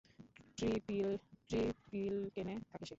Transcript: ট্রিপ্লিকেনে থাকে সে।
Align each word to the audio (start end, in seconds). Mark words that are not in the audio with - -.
ট্রিপ্লিকেনে 0.57 2.55
থাকে 2.61 2.85
সে। 2.85 2.89